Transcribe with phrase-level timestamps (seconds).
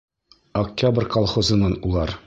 [0.61, 2.09] «Октябрь» колхозынан улар.